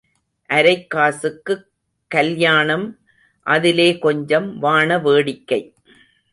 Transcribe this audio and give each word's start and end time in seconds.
அரைக் 0.49 0.87
காசுக்குக் 0.87 1.67
கல்யாணம் 2.07 2.97
அதிலே 3.39 3.99
கொஞ்சம் 3.99 4.59
வாண 4.59 4.99
வேடிக்கை. 4.99 5.73